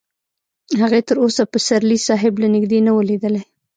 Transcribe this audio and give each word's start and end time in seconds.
هغې 0.81 1.01
تر 1.07 1.17
اوسه 1.23 1.43
پسرلي 1.53 1.99
صاحب 2.07 2.33
له 2.41 2.47
نږدې 2.55 2.79
نه 2.85 2.91
و 2.93 3.05
لیدلی 3.09 3.41